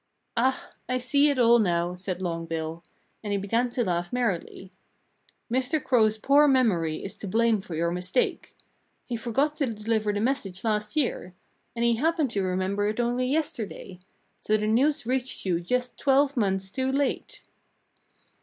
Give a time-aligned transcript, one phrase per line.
[0.35, 0.73] "Ah!
[0.89, 2.83] I see it all now," said Long Bill.
[3.23, 4.71] And he began to laugh merrily.
[5.51, 5.79] "Mr.
[5.83, 8.55] Crow's poor memory is to blame for your mistake.
[9.05, 11.35] He forgot to deliver the message last year.
[11.75, 13.99] And he happened to remember it only yesterday.
[14.39, 17.43] So the news reached you just twelve months too late."